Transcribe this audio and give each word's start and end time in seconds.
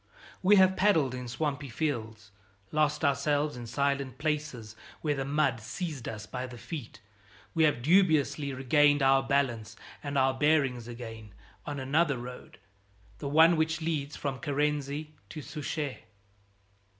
We 0.41 0.55
have 0.55 0.75
paddled 0.77 1.13
in 1.13 1.27
swampy 1.27 1.69
fields, 1.69 2.31
lost 2.71 3.05
ourselves 3.05 3.55
in 3.55 3.67
silent 3.67 4.17
places 4.17 4.75
where 5.01 5.13
the 5.13 5.25
mud 5.25 5.59
seized 5.61 6.07
us 6.09 6.25
by 6.25 6.47
the 6.47 6.57
feet, 6.57 7.01
we 7.53 7.65
have 7.65 7.83
dubiously 7.83 8.51
regained 8.51 9.03
our 9.03 9.21
balance 9.21 9.75
and 10.01 10.17
our 10.17 10.33
bearings 10.33 10.87
again 10.87 11.35
on 11.67 11.79
another 11.79 12.17
road, 12.17 12.57
the 13.19 13.29
one 13.29 13.55
which 13.57 13.79
leads 13.79 14.15
from 14.15 14.39
Carency 14.39 15.09
to 15.29 15.43
Souchez. 15.43 15.97